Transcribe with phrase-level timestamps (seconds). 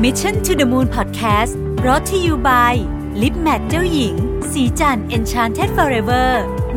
[0.00, 1.52] Mission to the Moon Podcast
[1.86, 2.74] รอ t ธออยู่ by
[3.22, 4.14] ลิปแมทเจ้าหญิง
[4.52, 6.28] สีจัน Enchanted Forever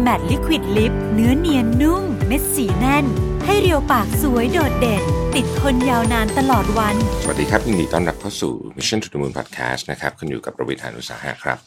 [0.06, 3.06] Matte Liquid Lip เนื้อเนียนนุ่ม เม็ดสีแน่น
[3.46, 5.04] ให้เรียวปากสวยโดดเด่น
[5.36, 11.58] ติดทนยาวนานตลอดวัน สวัสดีครับยินดีต้อนรับเข้าสู่ Mission to the Moon Podcast นะครับคุณอยู่กับประวิทยานุสาหะครับ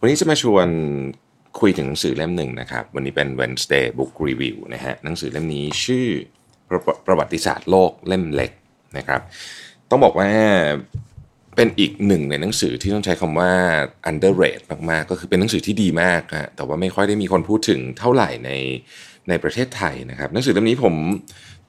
[0.00, 0.68] วันนี้จะมาชวน
[1.60, 6.06] คุยถึงหนังสือเล่มหนึ่งนะครับ วันนี้เป็น Wednesday Book Review นะฮะหนังสือเล่มนี้ชื่อ
[6.68, 8.52] ประประวัติศาสตร์โลกเล่มเล็ก
[8.96, 9.20] นะครับ
[9.90, 10.28] ต้องบอกว่า
[11.56, 13.52] เป็นอีกหนึ่งในหนังสือที่ต้องใช้คำว่า
[14.10, 18.50] underrated มากๆ ก็คือเป็นหนังสือที่ดีมากฮะแต่ว่าไม่ค่อยได้มีคนพูดถึงเท่าไหร่ใน
[19.28, 20.94] ในประเทศไทยนะครับ หนังสือเล่มนี้ผม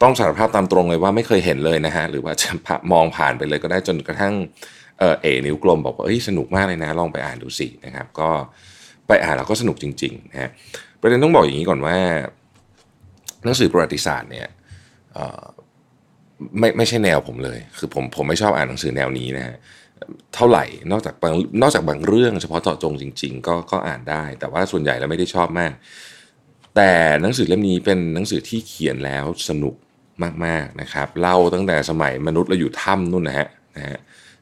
[0.02, 2.50] ต้องสารภาพตามตรงเลยว่าไม่เคยเห็นเลยนะฮะหรือว่าจะ
[2.92, 4.34] มองผ่านไปเลยก็ได้จนกระทั่ง
[5.00, 8.30] เออเอนิ้วกลมบอกว่าเฮ้ยสนุกมากเลยนะ ลองไปอ่านดูสินะครับ ก็
[9.08, 10.50] ไปอ่านแล้วก็สนุกจริงๆนะฮะ
[11.02, 11.98] ประเด็นต้องบอกอย่างนี้ก่อนว่า
[13.44, 14.48] หนังสือประวัติศาสตร์เนี่ย
[16.60, 19.56] ไม่ไม่ใช่แนวผมเลย คือผมผมไม่ชอบอ่านหนังสือแนวนี้นะฮะ
[20.36, 25.74] เท่าไหร่นอกจากบางนอกจากบางเรื่องเฉพาะเจาะจงจริง ๆ ก็ก็อ่านได้ แต่ว่าส่วนใหญ่แล้วไม่ได้ชอบมาก
[26.76, 29.76] แต่หนังสือเล่มนี้เป็นหนังสือที่เขียนแล้วสนุก
[30.46, 33.98] มากๆนะครับเล่าตั้งแต่สมัยมนุษย์เราอยู่ถ้ำนู่นนะฮะนะฮะ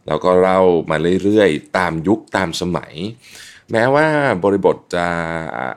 [0.08, 2.94] แล้วก็เล่ามาเรื่อยๆ ตามยุคตามสมัย
[3.72, 4.08] แม้ว่า
[4.44, 5.06] บริบทจะ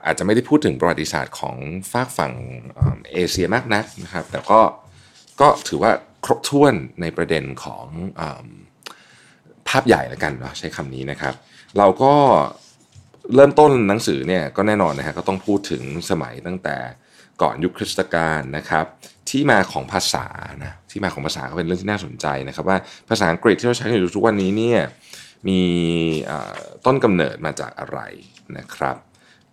[0.05, 1.55] อาจจะไม่ได้พูดถึงประวัติศาสตร์ของ
[1.91, 2.33] ฝากฝั่ง
[3.13, 4.59] เอเชียมากนักนะครับ แต่ก็
[5.41, 5.91] ก็ถือว่า
[6.27, 7.85] ครบถ้วนในประเด็นของ
[8.19, 8.21] อ
[9.67, 11.33] ภาพใหญ่ล้วกันเนาะใช้คำนี้นะครับ
[11.77, 12.13] เราก็
[13.35, 16.77] เริ่มต้นหนังสือเนี่ยก็แน่นอนนะฮะก็ต้องพูดถึงสมัยตั้งแต่
[17.41, 18.85] ก่อนยุคคริสตกาลนะครับ
[19.29, 20.25] ที่มาของภาษา
[20.63, 22.77] นะที่มาของภาษาก็เป็นเรื่องที่น่าสนใจนะครับ ว่า
[23.09, 24.79] ภาษาอังกฤษที่เราใช้อยู่ทุกวันนี้เนี่ย
[25.47, 25.61] มี
[26.85, 27.99] ต้นกำเนิดมาจากอะไร
[28.57, 28.97] นะครับ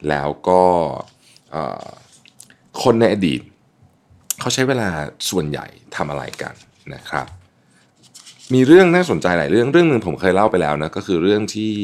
[0.09, 0.63] แล้วก็
[2.83, 3.41] คนในอดีต
[4.45, 4.91] เขาใช้เวลา
[5.31, 6.55] ส่วนใหญ่ทำอะไรกัน
[6.95, 7.27] นะครับ
[8.55, 11.75] มีเรื่องน่าสนใจหลายเรื่องเรื่องหนึ่งผมเคยเล่าไปแล้วนะก็คือเรื่องที่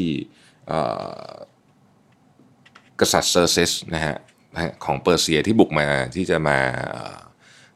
[3.00, 4.16] กษัตริย์เซอร์เซสนะฮะ
[4.84, 6.58] ของเปอร์เซียที่บุกมาที่จะมา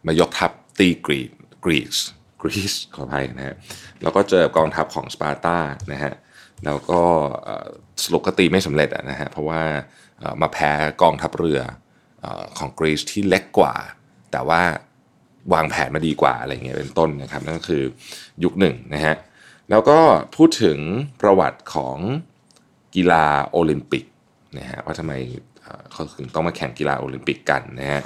[0.06, 1.30] มายกทัพตีกรีก
[1.64, 1.96] กรีซ
[2.42, 3.56] กรีซขออภัยนะฮะ
[4.02, 5.58] แล้วก็เจอกองทัพของสปาร์ตา
[5.92, 6.14] นะฮะ
[6.64, 7.00] แล้วก็
[8.04, 9.62] สรุปก็ตีไม่สำเร็จนะฮะเพราะว่า
[10.42, 10.70] มาแพ้
[11.02, 11.60] กองทัพเรือ
[12.58, 13.74] ของกรีซที่เล็กกว่า
[14.34, 14.62] แต่ว่า
[15.54, 17.82] วางแผนมาดีกว่าอะไรเงี้ยเป็นต้นนะครับนั่นก็คือ
[18.44, 19.14] ยุคหนึ่งนะฮะ
[19.70, 19.98] แล้วก็
[20.36, 20.78] พูดถึง
[21.20, 21.98] ประวัติของ
[22.94, 24.04] กีฬาโอลิมปิก
[24.58, 25.12] นะฮะว่าทำไม
[25.92, 28.02] เขาถึงต้องมาแข่งกีฬาโอลิมปิกกันนะฮะ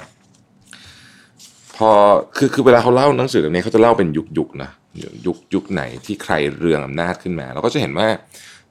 [1.75, 1.91] พอ
[2.37, 4.69] คือคือเวลาเขาเล่าหนังสือเล่มนี้เขาจะเล่าเป็นยุคยุคนะ
[5.25, 8.07] ยุคยุคไหนที่ใครเรืองอำนาจขึ้นมา เราก็จะเห็นว่า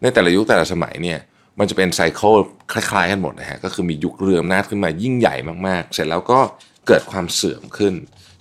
[0.00, 1.18] ในแต่ละยุคแต่ละสมัยเนี่ย
[1.58, 2.34] มันจะเป็นไซเคิล
[2.72, 5.34] คล้ายๆกันหมดนะฮะก็คือมียุคเรืออำนาจขึ้นมายิ่งใหญ่
[5.66, 6.40] มากๆ เสร็จแล้วก็
[6.86, 7.94] เกิดความเสื่อมขึ้น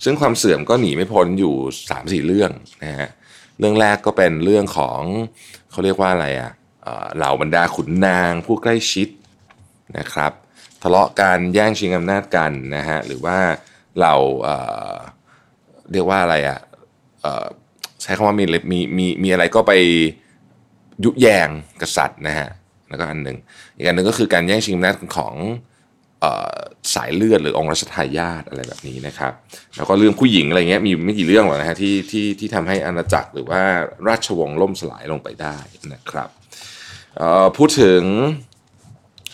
[0.04, 2.50] ซึ่งความเสื่อมก็หนีไม่พ้นอยู่3าสี่เรื่อง
[2.84, 3.08] นะฮะ
[3.58, 5.00] เรื่องแรกก็เป็นเรื่องของ
[5.70, 6.52] เขาเรียกว่าอะไรอะ
[7.16, 9.08] เหล่าบรรดาขุนนางผู้ใกล้ชิด
[9.98, 10.32] นะครับ
[10.82, 13.38] ทะเลาะกันแย่งชิงอำนาจกันนะฮะหรือว่า
[14.00, 14.14] เรา
[14.44, 16.58] เเรียกว่าอะไรอะ่ะ
[18.02, 19.72] ใช้คำว่ามีมีมีมีอะไรก็ไป
[21.04, 21.48] ยุแยง
[21.82, 22.48] กษัตริย์นะฮะ
[22.88, 23.36] แล้วก็อันหนึ่ง
[23.76, 25.34] อีกอันหนึ่งก็คือการแย่งชิงอำนาจของ
[26.94, 29.32] สายเลือดหรือองค์รัชทายาทอะไรแบบนี้นะครับ
[29.76, 33.62] แล้วก็เรื่องผู้หญิงอะไรเงี้ยมีไม่กี่เรื่องหรอกนะฮะที่ที่ที่ทำให้อาณาจักรหรือว่า
[34.08, 35.56] ราชวงศ์ล่มสลายลงไปได้
[35.92, 36.28] นะครับ
[37.56, 38.02] พูดถึง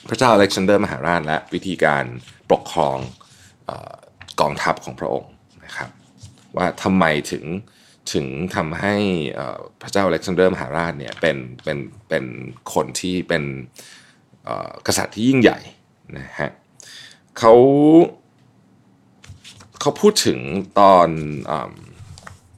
[0.08, 2.04] พระเจ้าอเล็กซานเดอร์มหาราชและวิธีการ
[2.52, 2.96] ปกครอง
[4.40, 5.30] กองทัพของพระองค์
[5.64, 5.90] นะครับ
[6.56, 7.44] ว่าทำไมถึง
[8.12, 8.26] ถึง
[8.56, 8.94] ทำให้
[9.82, 11.78] พระเจ้าอเล็กซานเดอร์มหาราชเนี่ยเป็นเป็น
[12.08, 12.24] เป็น
[12.74, 13.44] คนที่เป็น
[14.86, 15.58] กษัตริย์ที่ยิ่งใหญ่
[16.18, 16.50] นะฮะ
[17.38, 17.52] เขา
[19.80, 20.38] เขาพูดถึง
[20.80, 21.08] ตอน
[21.50, 21.52] อ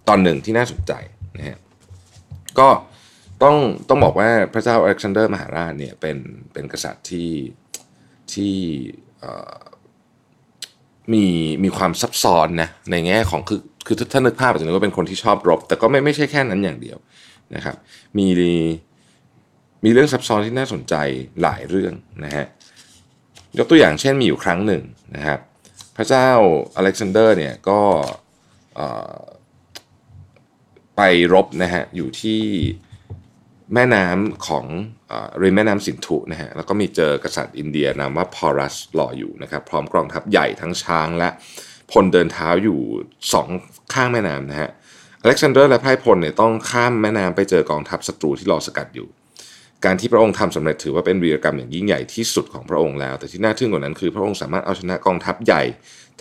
[0.08, 0.92] ตอนหนึ่งที่น่าสนใจ
[1.36, 1.58] นะฮะ
[2.58, 2.68] ก็
[3.42, 3.56] ต้อง
[3.88, 6.18] ต้องบอกว่าพระเจ้าอเล็กซานเดอร์มหาราชเนี่ยเป็น
[6.52, 7.30] เป็นกษัตริย์ที่
[8.32, 8.54] ที่
[11.12, 11.24] มี
[11.64, 16.98] มีความซับซ้อนนะในแง่ของคือ คือถ้านึกภาพอาจจะนึกว่าเป็นคนที่ชอบรบ แต่ก็ไม่ไม่ใช่แค่นั้นอย่างเดียว
[17.54, 17.76] นะครับ
[18.18, 18.26] มี
[19.84, 20.94] มีเรื่องซับซ้อนที่น่าสนใจ
[21.42, 21.92] หลายเรื่อง
[22.24, 22.46] นะฮะ
[23.58, 24.82] ยกตัวอย่างเช่นมีอยู่ครั้งหนึ่ง
[25.16, 25.40] นะครับ
[25.96, 26.28] พระเจ้า
[26.76, 27.80] อเล็กซานเดอร์เนี่ยก็
[30.96, 31.00] ไป
[31.34, 32.42] รบนะฮะอยู่ที่
[33.74, 34.64] แม่น้ำของ
[35.42, 41.28] ริมแม่น้ำสินธุนะฮะแล้วก็มีเจอกษัตริย์อินเดียนามว่าพอรัสรออยู่นะครับ พร้อมกองทัพใหญ่ทั้งช้างและ
[41.92, 42.78] พลเดินเท้าอยู่
[43.32, 43.48] สอง
[43.94, 44.70] ข้างแม่น้ำนะฮะ
[45.22, 49.08] อเล็กซานเดอร์และไพร่พลเนี่ยต้องข้ามแม่น้ำไปเจอกองทัพศัตรูที่รอสกัดอยู่
[49.84, 55.62] การที่พระองค์ทำสำเร็จถือว่าเป็นวีรกรรมอย่างยิ่งใหญ่ที่สุดของพระองค์แล้ว แต่ที่น่าทึ่งกว่านั้นคือพระองค์สามารถเอาชนะกองทัพใหญ่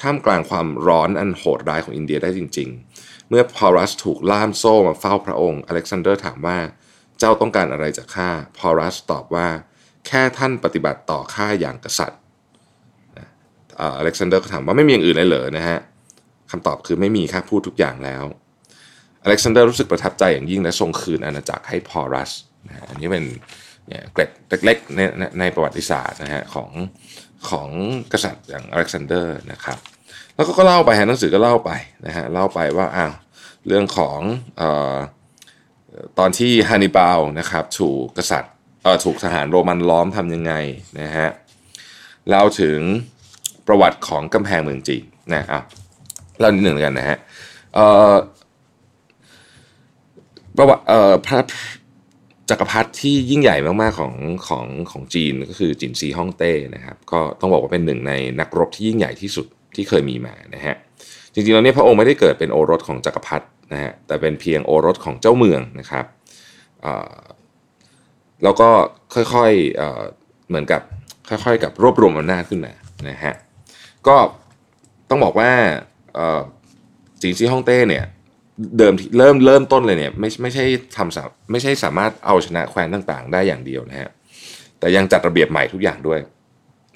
[0.02, 2.70] ท่ามกลางความร้อนอันโหดร้ายของอินเดียได้จริง
[3.00, 6.58] ๆ เมื่อพอรัสถูกล่ามโซ่มาเฝ้าพระองค์อเล็กซานเดอร์ถามว่า
[7.20, 9.48] เจ้าต้องการอะไรจากข้าพอรัสตอบว่า
[10.08, 12.20] แค่ท่านปฏิบัติต่อข้าอย่างกษัตริย์
[13.80, 15.78] อเล็กซานเดอร์ก็ถามว่าไม่มีอย่างอื่นเลยเหรอนะฮะ
[16.52, 18.24] คำตอบคือไม่มีข้าพูดทุกอย่างแล้ว
[19.24, 22.32] อเล็กซานเดอร์รู้สึกประทับใจอย่างยิ่งและทรงคืนอาณาจักรให้พอรัส
[22.68, 23.26] นะอันนี้เป็น
[23.88, 24.32] เนี่ยเกร็ด
[24.66, 25.00] เล็กๆใน
[25.40, 26.70] ในประวัติศาสตร์นะฮะของ
[27.50, 27.70] ของ
[28.14, 29.78] กษัตริย์อย่างอเล็กซานเดอร์นะครับ
[30.36, 31.72] แล้วก็เล่าไปฮะหนังสือก็เล่าไป
[32.06, 33.14] นะฮะเล่าไปว่าอ้าว
[33.68, 34.20] เรื่องของ
[34.60, 34.64] อ
[36.20, 38.54] ตอนที่ฮันนิบาลนะครับถูกกษัตริย์
[39.06, 40.54] ถูกทหารโรมันล้อมทำยังไง
[41.02, 41.28] นะฮะ
[42.30, 42.80] เล่าถึง
[43.68, 45.04] ประวัติของกำแพงเมืองจีน
[45.34, 45.62] นะอะ
[46.40, 47.18] เล่านิดหนึ่งกันนะฮะ
[50.58, 50.84] ประวัติ
[51.28, 51.40] พระ
[52.50, 54.14] จักรพรรดิที่ยิ่งใหญ่มากๆของ
[54.48, 60.76] ของของจีนก็คือจินซีฮ่องเต้นะครับก็ต้องบอกว่าเป็นหนึ่งในนักรบที่ยิ่งใหญ่ที่สุดที่เคยมีมานะฮะ
[61.34, 66.06] จริงๆแล้วเนี่ยพระองค์ไม่ได้เกิดเป็นโอรสของจักรพรรดินะฮะแต่เป็นเพียงโอรสของเจ้าเมืองนะครับ
[68.44, 68.70] แล้วก็
[69.16, 70.82] ค่อยๆเหมือนกับ
[71.30, 72.74] ค่อยๆ กับรวบรวมอำนาจขึ้นมา
[73.10, 73.34] นะฮะ
[74.08, 74.18] ก็
[75.10, 75.52] ต้องบอกว่า
[77.22, 78.06] จิงซีฮ่องเต้เนี่ย
[78.78, 80.66] เดิมเริ่มเริ่มต้นเลยเนี่ยไม่ไม่ใช่
[80.98, 81.18] ทำส
[81.52, 84.10] ไม่ใช่สามารถเอาชนะแคว้นต่างๆ ได้อย่างเดียวนะฮะ
[84.80, 86.20] แต่ยังจัดระเบียบใหม่ทุกอย่างด้วย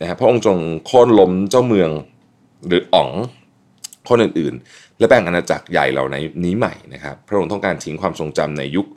[0.02, 1.90] นะฮะพระองค์ทรงโค่นล้มเจ้าเมือง
[2.68, 3.10] หรืออ๋อง
[4.10, 6.06] คนอื่นๆ และแบ่งอาณาจักรใหญ่เหล่า
[6.46, 8.88] นี้ใหม่นะครับพระองค์ต้องการทิ้งความทรงจำในยุค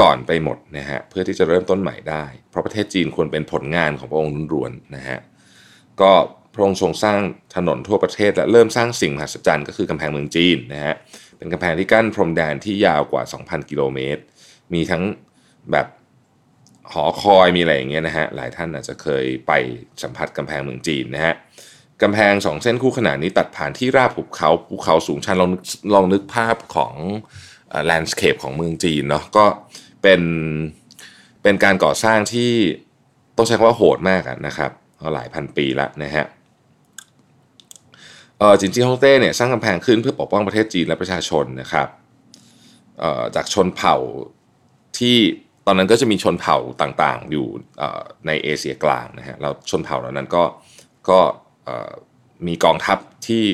[0.00, 5.18] ก่อนไปหมดนะฮะเพื่อที่จะเริ่มต้นใหม่ได้ เพราะประเทศจีนควรเป็นผลงานของพระองค์ล้วนๆนะฮะ
[6.00, 6.12] ก็
[6.56, 7.18] พระองค์ทรงสร้าง
[7.56, 10.94] ถนนทั่วประเทศ และเริ่มสร้างสิ่งมหัศจรรย์ก็คือกำแพงเมืองจีนนะฮะ
[11.38, 14.22] เป็นกำแพงที่กั้นพรมแดนที่ยาวกว่า 2,000 กิโลเมตร
[14.74, 15.02] มีทั้ง
[15.72, 15.86] แบบ
[16.92, 19.52] หอคอยมีอะไรอย่างเงี้ยนะฮะหลายท่านอาจจะเคยไป
[20.02, 21.34] สัมผัสกำแพงเมืองจีนนะฮะ
[22.02, 25.50] กำแพงสองเส้นคู่ขนานนี้ตัดผ่านที่ราบหุบเขาภูเขาสูงชันลอง
[25.94, 26.94] ลองนึกภาพของ
[27.84, 29.44] landscape ของเมืองจีนเนาะก็
[30.02, 30.22] เป็น
[31.42, 32.52] เป็นการก่อสร้างที่
[33.36, 34.70] ต้องใช้คำว่าโหดมากนะครับ
[35.14, 36.24] หลายพันปีแล้วนะฮะ
[38.60, 41.88] จิ๋นซีฮ่องเต้เนี่ยสร้างกำแพงขึ้นเพื่อปกป้องประเทศจีนและประชาชนนะครับ
[43.34, 43.96] จากชนเผ่า
[44.98, 45.16] ที่
[45.66, 47.46] ตอนนั้นก็จะมีชนเผ่าต่างๆ อยู่
[48.26, 50.44] ในเอเชียกลางนะฮะเราชนเผ่าเหล่านั้นก็
[51.10, 51.20] ก็
[52.46, 53.44] มีกองทัพที่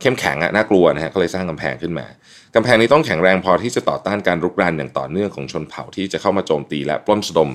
[0.00, 2.06] เข้มแข็งอะน่ากลัวนะฮะก็เลยสร้างกำแพงขึ้นมา
[2.54, 7.50] กำแพงนี้ต้องแข็งแรงพอที่จะต่อต้านการรุกรานอย่างต่อเนื่องของชนเผ่าที่จะเข้ามาโจมตีและปล้นสะดม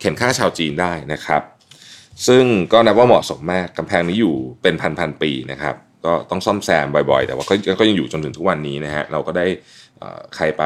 [0.00, 1.42] เข็นฆ่าชาวจีนได้นะครับ
[2.26, 7.44] ซึ่งก็นับว่าเหมาะสมมากกำแพงนี้อยู่เป็นพันๆปีนะครับ ก็ต้องซ่อมแซมบ่อยๆ แต่ว่า
[7.78, 9.46] ก็ยังอยู่จนถึงทุกวันนี้นะฮะเราก็ได้
[10.36, 10.62] ใครไป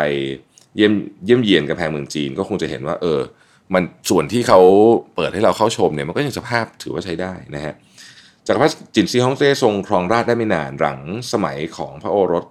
[0.76, 0.92] เยี่ยม
[1.24, 3.20] เยี่ยมเยียนกำแพงเมืองจีนก็คงจะเห็นว่าเออ
[3.74, 4.60] มันส่วนที่เขา
[5.14, 7.74] เปิดให้เราเข้าชมเนี่ยมันก็ยังสภาพถือว่าใช้ได้นะฮะ
[8.46, 11.00] จักรพรรดิจินซีฮ่องเต้ทรงครองราชได้ไม่นานหลัง
[11.32, 12.44] สมัยของพระโอรส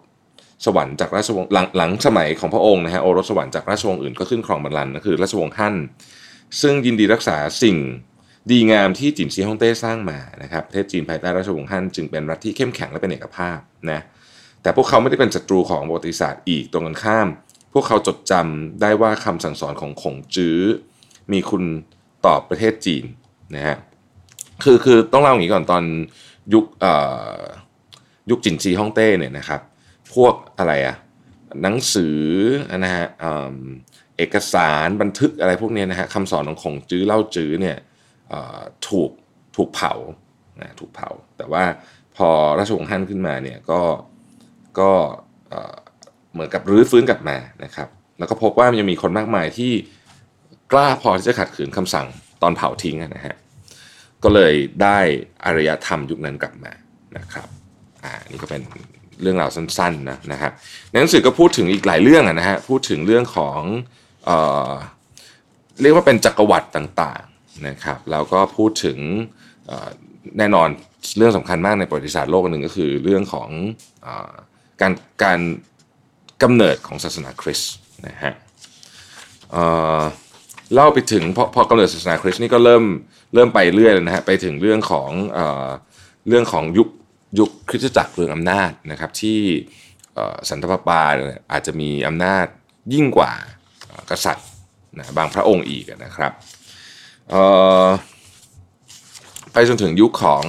[0.65, 5.75] สวรรค์จากราชวงศ์หลังหลังสมัยของพระองค์นะฮะโอรสสวรรค์จากราชวงศ์อื่นก็ขึ้นครองบัลลังก์ก็คือราชวงศ์ฮั่น
[6.61, 7.77] ซึ่งยินดีรักษาสิ่ง
[8.51, 13.57] ดีงามที่จินซีฮ่องเต้สร้างมานะครับประเทศจีนภายใต้ราชวงศ์ฮั่นจึงเป็นรัฐที่เข้มแข็งและเป็นเอกภาพ
[13.91, 13.99] นะ
[14.61, 17.27] แต่พวกเขาไม่ได้เป็นศัตรูของประวัติศาสตร์อีกตรงกันข้าม
[17.73, 20.59] พวกเขาจดจำได้ว่าคำสั่งสอนของขงจื้อ
[21.31, 21.63] มีคุณ
[22.25, 23.03] ต่อประเทศจีน
[23.55, 23.77] นะฮะ
[24.63, 25.83] คือคือต้องเล่าอย่างนี้ก่อนตอน
[26.53, 26.65] ยุค
[28.29, 29.61] ยุคจินซีฮ่องเต้เนี่ยนะครับ
[30.13, 30.95] พวกอะไรอะ
[31.61, 32.19] หนังสือ
[32.77, 33.05] นะฮะ
[34.17, 37.77] เอกสารบันทึกอะไรพวกนี้นะฮะคำสอนของขงจื้อเล่าจื้อเนี่ย
[38.87, 39.11] ถูก
[39.55, 39.93] ถูกเผา
[40.61, 41.63] นะถูกเผา แต่ว่า
[42.17, 42.29] พอ
[42.59, 43.81] ราชวงศ์ฮั่นขึ้นมาเนี่ยก็
[44.79, 44.91] ก็
[46.33, 47.87] เหมือนกับรื้อฟื้นกลับมานะครับ
[48.19, 49.71] แล้วก็พบว่ามันยังมีคนมากมายที่
[50.71, 52.07] กล้าพอที่จะขัดขืนคำสั่ง
[52.41, 53.35] ตอนเผาทิ้งนะฮะ
[54.23, 54.97] ก็เลยได้
[55.45, 56.71] อารยธรรมยุคนั้นกลับมา
[57.17, 57.47] นะครับ
[58.03, 58.61] อ่านี่ก็เป็น
[59.21, 60.51] เรื่องราวสั้นๆนะนะครับ
[60.89, 63.61] ในหนังสือก็พูดถึงอีกหลายเรื่องนะฮะพูดถึงเรื่องของ
[64.25, 64.31] เอ
[64.69, 64.71] อ
[65.81, 67.23] เรียกว่าเป็นจักรวรรดิต่าง
[67.67, 68.97] นะครับแล้วก็พูดถึง
[70.37, 70.69] แน่นอน
[71.17, 73.49] เรื่องสำคัญมากในประวัติศาสตร์โลกหนึ่งก็คือเรื่องของ
[74.05, 74.07] อ
[74.81, 74.93] การ
[75.23, 75.39] การ
[76.43, 77.73] กำเนิดของศาสนาคริสต์
[78.07, 78.33] นะฮะ
[80.73, 82.83] เล่าไปถึงพอพอกำเนิดศาสนาคริสต์นี่ก็เริ่ม
[83.33, 85.39] เริ่มไปเรื่อยนะฮะไปถึงเรื่องของเอ
[86.27, 86.89] เรื่องของยุค
[87.39, 89.39] ยุคคริสตจักรเรืองอำนาจนะครับที่
[90.49, 91.03] สันตะปา
[91.51, 92.45] อาจจะมีอำนาจ
[92.93, 93.33] ยิ่งกว่า
[94.11, 94.47] กษัตริย์
[94.97, 96.31] นะบางพระองค์อีกนะครับ
[99.53, 100.43] ไปจนถึงยุคของ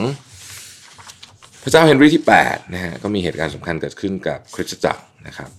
[1.62, 5.50] พระเจ้าเฮนรี่ที่8นะฮะก็มีเหตุการณ์สำคัญเกิดขึ้นกับคริสตจักรนะครับ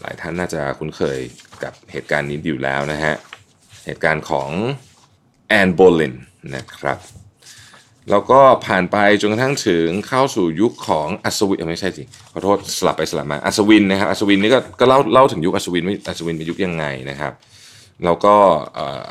[0.00, 1.18] หลายท่านน่าจะคุ้นเคย
[1.62, 3.14] กับเหตุการณ์นี้อยู่แล้วนะฮะ
[3.86, 4.50] เหตุการณ์ของ
[5.48, 6.14] แอนโบลิน
[6.54, 6.98] นะครับ
[8.10, 12.02] แล้วก็ผ่านไปจนกระทั่งถึงเข้าสู่ยุคของอัศวินไม่ใช่สิ
[12.32, 17.32] ขอโทษสลับไปสลับมาอัศวินนะครับอัศวินนี่ก็ก็เล่าเล่าถึงยุคอัศวินว่อัศวินเป็นยุคยังไงนะครับ
[18.04, 18.34] แล้วก็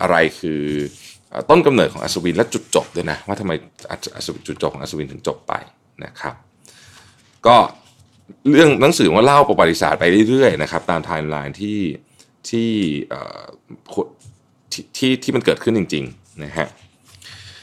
[0.01, 0.63] อะไรคือ
[1.49, 3.51] ต้นกำเนิดของอัศวินและจุดจบด้วยนะว่าทำไม
[3.91, 5.53] อัศวินจุดจบของอัศวินถึงจบไป
[6.05, 6.35] นะครับ
[7.47, 7.55] ก็
[8.51, 11.79] เรื่องหนังสือว่าเล่าประวัติศาสตร์ไปเรื่อยๆนะครับตามไทม์ไลน์ที่
[12.49, 12.69] ที่
[14.97, 16.67] ที่ที่มันเกิดขึ้นจริงๆนะฮะ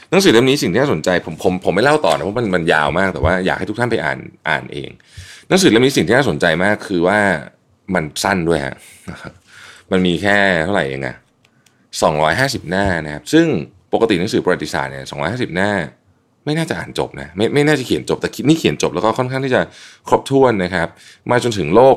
[0.09, 4.19] หนังสือเล่มนี้สิ่งที่น่าสนใจผมผมผมไม่เล่าต่อนะเพราะมันมันยาวมากแต่ว่าอยากให้ทุกท่านไปอ่าน
[4.49, 4.89] อ่านเอง
[5.49, 7.19] หนังสือเล่มนี้สิ่งที่น่าสนใจมากคือว่า
[7.93, 8.75] มันสั้นด้วยฮะ
[9.91, 11.15] มันมีแค่เท่าไหร่เองอะ
[12.03, 13.45] 250 หน้านะครับ ซึ่ง
[13.93, 15.71] ปกติหนังสือประวัติศาสตร์เนี่ย250 หน้า
[16.45, 19.61] ไม่น่าจะอ่านจบนะไม่ไม่น่าจะเขียนจบแต่นี่เขียนจบแล้วก็ค่อนข้างที่จะ
[20.07, 20.87] ครบถ้วนนะครับ
[21.31, 21.95] มาจนถึงโลก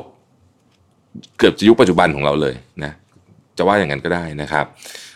[1.37, 2.91] เกือบจะยุคปัจจุบันของเราเลยนะ
[3.57, 4.65] จะว่าอย่างนั้นก็ได้นะครับ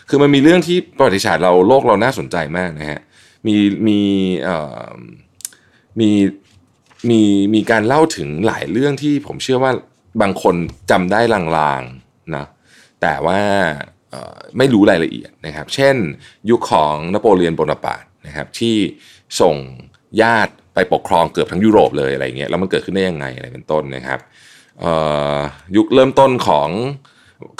[0.08, 3.00] คือมันมีเรื่องที่ประวัติศาสตร์เราโลกเราน่าสนใจมากนะฮะ
[3.46, 4.00] มีมี
[4.42, 4.56] เอ่
[4.88, 4.92] อ
[6.00, 6.10] มี
[7.10, 7.20] มี
[7.54, 9.72] มีการเล่าถึงหลายเรื่องที่ผมเชื่อว่า
[10.22, 10.54] บางคน
[10.90, 12.46] จำได้ลางๆนะ
[13.02, 13.40] แต่ว่า
[14.58, 15.96] ไม่รู้รายละเอียดนะครับ เช่น
[16.50, 18.76] ยุคของนโปเลียนโบนาปาร์ตนะครับที่
[19.40, 19.56] ส่ง
[20.22, 24.20] ญาติไปปกครองเกือบทั้งยุโรปเลยอะไรเงี้ยแล้วมันเกิดขึ้นได้ยังไงอะไรเป็นต้นนะครับ
[25.76, 26.68] ยุคเริ่มต้นของ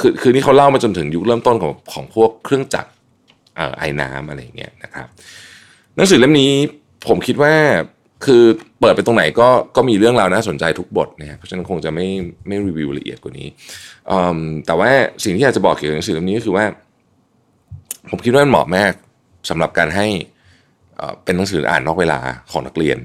[0.01, 2.91] คือคือนี่เขาเล่ามาจนถึงยุคเริ่มต้นของของพวกเครื่องจักร
[3.79, 5.07] ไอ้น้ำอะไรเงี้ยนะครับ
[5.97, 6.53] หนังสือเล่มนี้
[7.09, 7.55] ผมคิดว่า
[8.27, 8.43] คือ
[8.81, 12.07] เปิดไปตรงไหนก็ก็มีเรื่องราวน่าสนใจทุกบทนะครับเพราะฉะนั้นคงจะไม่
[12.47, 13.49] ไม่รีวิวละเอียดกว่านี้
[14.67, 14.91] แต่ว่า
[15.25, 16.65] สิ่งที่อยากจะบอกเกี่ยวกับหนังสือเล่มนี้ก็คือว่า
[18.11, 18.93] ผมคิดว่ามันเหมาะมาก
[19.51, 20.07] สำหรับการให้
[20.97, 22.99] เอ่อเป็นหนังสืออ่านนอกเวลาของนักเรียน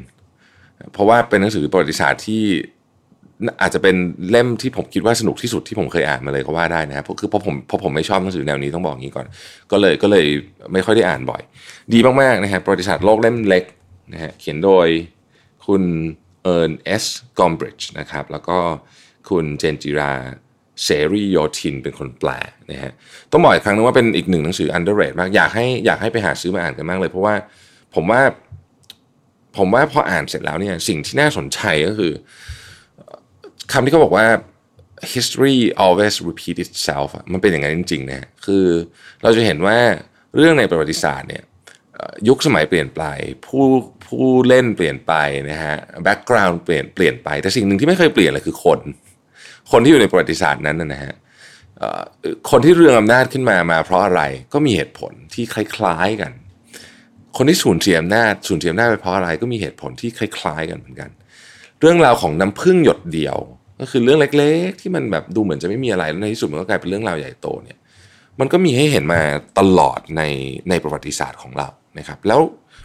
[0.94, 2.44] เพราะว่าเป็นหนังสือประวัติศาสตร์ที่
[3.62, 3.96] อาจจะเป็น
[4.30, 9.26] เล่มที่ผมคิดว่าสนุกที่สุดที่ผมเคยอ่านมาเลยก็ว่าได้นะครับคือเพราะผมเพราะผมไม่ชอบหนังสือแนวนี้ต้องบอกงี้ก่อน
[9.72, 10.26] ก็เลยก็เลย
[10.74, 11.42] ไม่ค่อยได้อ่านบ่อย
[11.94, 13.64] ดีมากๆนะฮะประวัติศาสตร์โลกเล่มเล็ก
[14.14, 14.88] นะฮะเขียนโดย
[15.66, 15.84] คุณ
[16.44, 17.06] เอิร์นเอส
[17.40, 18.58] กอมบริดจ์นะครับแล้วก็
[19.30, 20.14] คุณเจนจิรา
[20.84, 22.30] เสรีโยธินเป็นคนแปล
[22.72, 22.92] นะฮะ
[23.32, 27.36] ต้องบอกอีกครั้งนึงว่าเป็นอีกหนึ่งหนังสือ underrated มากอยากให้อยากให้ไปหาซื้อมาอ่านกันมากเลย เพราะว่า
[27.96, 28.22] ผมว่า
[29.58, 32.12] ผมว่าพออ่านเสร็จแล้วเนี่ยสิ่งที่น่าสนใจก็คือ
[33.72, 34.28] คำที่เขาบอกว่า
[35.14, 38.66] history always repeat itself มันเป็นอย่างนั้นจริงๆนะคือ
[39.24, 39.78] เราจะเห็นว่า
[40.38, 41.44] เรื่องในประวัติศาสตร์เนี่ย
[42.28, 43.04] ยุคสมัยเปลี่ยนไป
[43.46, 43.66] ผู้
[44.08, 45.14] ผู้เล่นเปลี่ยนไป
[45.50, 45.76] นะฮะ
[46.06, 48.80] background เปลี่ยนเปลี่ยนไปแต่สิ่งหนึ่งที่ไม่เคยเปลี่ยนเลยคือคน
[49.72, 51.14] คนที่อยู่ในประวัติศาสตร์นั้นนะฮะ
[52.50, 54.22] คนที่เรืองอำนาจขึ้นมามาเพราะอะไร
[54.54, 56.32] ก็มีเหตุผลที่คล้ายๆกัน
[57.38, 61.10] คนที่สูญเสียอำนาจสูญเสียอำนาจไปเพราะอะไรก็มีเหตุผลที่คล้ายๆ กันเหมือนกัน
[61.80, 63.38] เรื่องราวของน้ำพึ่งหยดเดียว
[63.82, 67.78] ก็คือเรื่องเล็ก ๆ ที่มันแบบดูเหมือนจะไม่มีอะไรแล้วในที่สุดมันก็กลายเป็นเรื่องราวใหญ่โตเนี่ย
[68.40, 69.22] มันก็มีให้เห็นมา
[69.60, 70.22] ตลอดใน
[70.70, 71.68] ในประวัติศาสตร์ของเรา
[72.00, 72.40] นะครับแล้ว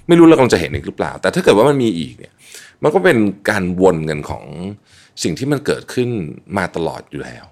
[0.08, 2.32] ไม่รู้เรากำลังจะเห็นอีกหรือเปล่า แต่ถ้าเกิดว่ามันมีอีกเนี่ย
[2.82, 3.16] มันก็เป็น
[3.50, 4.44] การวนกันของ
[5.22, 6.08] สิ่งที่มันเกิดขึ้น
[6.56, 7.44] มาตลอดอยู่แล้ว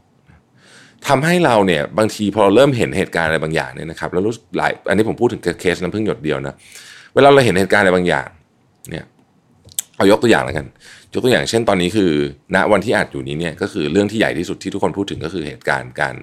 [1.09, 6.55] ทำให้เราเนี่ยบางทีพอเราเริ่มเห็นเหตุการณ์อะไรบางอย่างเนี่ยนะครับแล้วรู้สึกหลายอันนี้ผมพูดถึงเคสน้ำพึ่งหยดเดียวนะ
[7.15, 8.29] เวลาเราเห็นเหตุการณ์อะไรบางอย่าง
[8.91, 9.05] เนี่ย
[9.97, 10.67] เอายกตัวอย่างแล้วกัน
[11.15, 12.11] ยกตัวอย่างเช่นตอนนี้คือ
[12.55, 16.15] ณวันที่อาจอยู่นี้เนี่ยก็คือเรื่องที่ใหญ่ที่สุดที่ทุกคนพูดถึงก็คือเหตุการณ์การ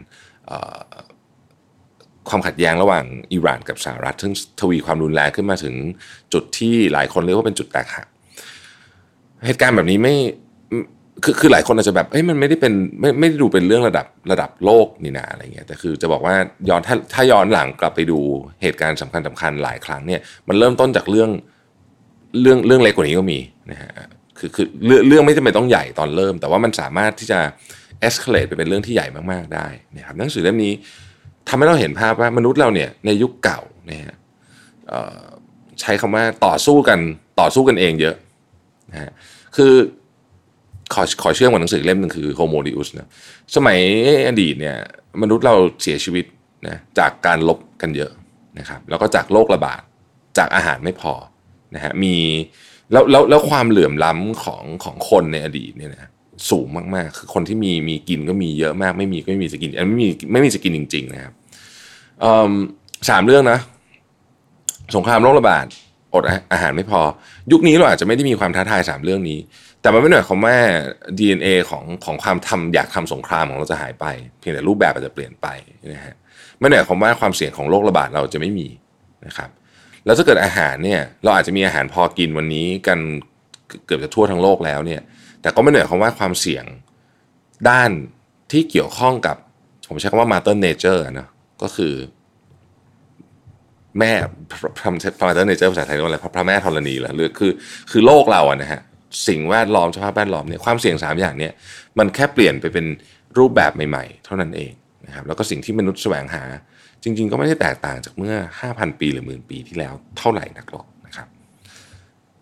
[2.30, 5.76] ความขัดแย้งระหว่างอิหร่านกับสหรัฐซึ่งทวีความรุนแรงขึ้นมาถึง
[6.34, 8.08] จุดที่หลายคนเรียกว่าเป็นจุดแตกหัก
[9.46, 10.16] เหตุการณ์แบบนี้ไม่
[11.24, 16.36] คือคือหลายคนอาจจะแบบเอ้ยมันไม่ได้เป็นไม่ไม่ได้ดูเป็นเรื่องระดับระดับโลกนี่นาอะไรเงี้ยแต่คือจะบอกว่า
[16.70, 18.20] ย้อนถ้าถ้าย้อนหลังกลับไปดู
[18.62, 21.30] เหตุการณ์สำคัญสำคัญหลายครั้งเนี่ยมันเริ่มต้นจากเรื่อง
[22.42, 23.40] เรื่องเรื่องเล็กกว่านี้ก็มี
[23.72, 23.92] นะฮะ
[24.38, 27.40] คือคือเรื่องเรื่องไม่จำเป็นต้องใหญ่ตอนเริ่ม แต่ว่ามันสามารถที่จะ
[28.08, 30.74] escalate ไปเป็นเรื่องที่ใหญ่มากๆได้นะครับหนังสือเล่มนี้
[31.48, 34.16] ทำให้เราเห็นภาพว่ามนุษย์เราเนี่ยในยุคเก่านะฮะ
[35.82, 37.00] ใช้คำว่าต่อสู้กัน
[37.40, 38.16] ต่อสู้กันเองเยอะ
[38.92, 39.12] นะฮะ
[39.56, 39.74] คือ
[40.94, 43.08] ขอขอเชื่อมกับหนังสือเล่มหนึ่งคือ Homo Deus นะ
[43.56, 43.80] สมัย
[44.28, 44.78] อดีตเนี่ย
[45.22, 46.26] มนุษย์เราเสียชีวิต
[46.68, 48.12] นะจากการลบกันเยอะ
[48.60, 49.82] นะครับแล้วก็จากโรคระบาด
[50.38, 51.14] จากอาหารไม่พอ
[51.76, 52.16] นะฮะมี
[52.92, 56.10] แล้วแล้วแล้วความเหลื่อมล้ำของของคนในอดีตเนี่ยนะ
[56.50, 61.34] สูงมากๆ คือคนที่มีมีกินก็มีเยอะมาก ไม่มีก็ไม่มีจะกินไม่มีไม่มีจะกินจริง ๆ นะครับ
[63.10, 63.60] สามเรื่องนะ
[64.96, 65.66] สงครามโรคระบาด
[66.14, 67.02] อดอาหารไม่พอ
[67.52, 69.40] ยุคนี้เราอาจจะไม่ได้มีความท้าทายสามเรื่องนี้
[69.82, 70.56] แต่มันไม่ได้หมายความว่า
[71.18, 74.06] DNA ของของความทำอยากทำสงครามของเราจะหายไป
[74.40, 75.48] เพียงแต่รูปแบบอาจจะเปลี่ยนไป
[75.94, 76.16] นะฮะ
[76.60, 78.68] ไม่ได้หมายความว่าความเสี่ยงของโรคระบาดเราจะไม่มี
[79.26, 79.50] นะครับ
[80.06, 83.00] แล้วถ้าเกิดอาหารเนี่ยเราอาจจะมีอาหารพอกินวันนี้กัน
[83.86, 85.02] เกือบจะทั่วทั้งโลกแล้วเนี่ย
[85.42, 86.66] แต่ก็ไม่ได้หมายความว่าความเสี่ยง
[87.70, 87.92] ด้าน
[88.52, 89.36] ที่เกี่ยวข้องกับ
[89.88, 91.28] ผมใช้คำว่า mother nature นะ
[91.62, 91.94] ก็คือ
[94.00, 94.12] แม่
[94.52, 94.90] พระพระ
[95.28, 97.52] Mother Nature ภาษาไทยเรียกว่าอะไรพระแม่ธรณีเหรอหรือคือ
[97.92, 98.82] คือโลกเราอะนะฮะ
[99.28, 101.54] สิ่งแวดล้อมสภาพแวดล้อมเนี่ยความเสี่ยงสามอย่างเนี่ย
[102.00, 102.86] มันแค่เปลี่ยนไปเป็น
[103.38, 104.72] รูปแบบใหม่ๆ เท่านั้นเอง
[105.06, 106.44] นะครับแล้วก็สิ่งที่มนุษย์แสวงหา
[107.04, 108.36] จริง ๆ ก็ไม่ได้แตกต่างจากเมื่อ
[108.68, 110.86] 5,000 ปีหรือหมื่นปีที่แล้วเท่าไหร่นักหรอก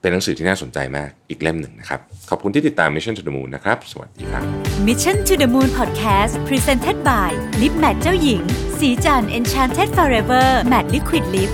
[0.01, 1.99] เป็นหนังสือที่น่าสนใจมากอีกเล่มหนึ่งนะครับ
[2.29, 4.43] ขอบคุณที่ติดตาม Mission to the Moon นะครับ สวัสดีครับ
[4.87, 7.29] Mission to the Moon Podcast Presented by
[7.61, 8.41] Lip Matte เจ้าหญิง
[8.79, 11.51] สีจัน Enchanted Forever Matte Liquid Lip